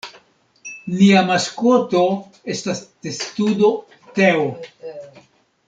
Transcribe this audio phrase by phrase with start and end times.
[0.93, 2.01] Nia maskoto
[2.55, 3.71] estas testudo
[4.17, 4.51] Teo.